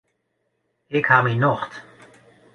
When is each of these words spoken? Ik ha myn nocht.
Ik 0.97 1.05
ha 1.09 1.17
myn 1.23 1.39
nocht. 1.43 1.71